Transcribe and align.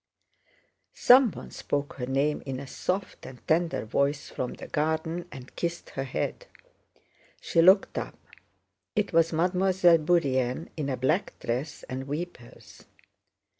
Someone 0.95 1.51
spoke 1.51 1.93
her 1.97 2.07
name 2.07 2.41
in 2.47 2.59
a 2.59 2.65
soft 2.65 3.23
and 3.27 3.47
tender 3.47 3.85
voice 3.85 4.31
from 4.31 4.55
the 4.55 4.65
garden 4.67 5.27
and 5.31 5.55
kissed 5.55 5.91
her 5.91 6.05
head. 6.05 6.47
She 7.39 7.61
looked 7.61 7.99
up. 7.99 8.17
It 8.95 9.13
was 9.13 9.31
Mademoiselle 9.31 9.99
Bourienne 9.99 10.69
in 10.75 10.89
a 10.89 10.97
black 10.97 11.37
dress 11.37 11.83
and 11.83 12.07
weepers. 12.07 12.85